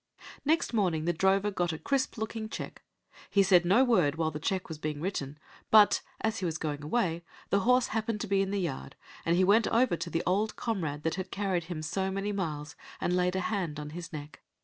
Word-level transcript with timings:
Next 0.43 0.73
morning 0.73 1.05
the 1.05 1.13
drover 1.13 1.51
got 1.51 1.71
a 1.71 1.77
crisp 1.77 2.17
looking 2.17 2.49
cheque. 2.49 2.81
He 3.29 3.43
said 3.43 3.65
no 3.65 3.83
word 3.83 4.15
while 4.15 4.31
the 4.31 4.39
cheque 4.39 4.67
was 4.67 4.79
being 4.79 4.99
written, 4.99 5.37
but, 5.69 6.01
as 6.21 6.39
he 6.39 6.45
was 6.45 6.57
going 6.57 6.81
away, 6.83 7.23
the 7.51 7.59
horse 7.59 7.89
happened 7.89 8.19
to 8.21 8.27
be 8.27 8.41
in 8.41 8.49
the 8.49 8.59
yard, 8.61 8.95
and 9.27 9.35
he 9.35 9.43
went 9.43 9.67
over 9.67 9.95
to 9.95 10.09
the 10.09 10.23
old 10.25 10.55
comrade 10.55 11.03
that 11.03 11.13
had 11.21 11.29
carried 11.29 11.65
him 11.65 11.83
so 11.83 12.09
many 12.09 12.31
miles, 12.31 12.75
and 12.99 13.15
laid 13.15 13.35
a 13.35 13.41
hand 13.41 13.79
on 13.79 13.91
his 13.91 14.11
neck. 14.11 14.41